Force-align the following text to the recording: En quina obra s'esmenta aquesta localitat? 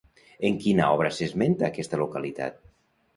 En 0.47 0.55
quina 0.61 0.87
obra 0.93 1.11
s'esmenta 1.17 1.67
aquesta 1.67 1.99
localitat? 2.05 2.59